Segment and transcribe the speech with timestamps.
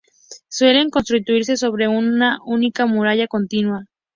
[0.47, 3.85] Suelen construirse sobre una única muralla continua.